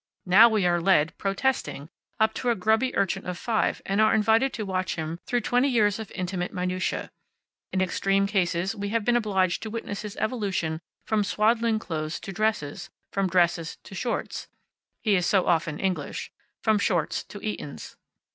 [0.25, 1.87] Now we are led, protesting,
[2.19, 5.67] up to a grubby urchin of five and are invited to watch him through twenty
[5.67, 7.11] years of intimate minutiae.
[7.71, 12.31] In extreme cases we have been obliged to witness his evolution from swaddling clothes to
[12.33, 14.47] dresses, from dresses to shorts
[15.03, 16.31] (he is so often English),
[16.63, 17.95] from shorts to Etons.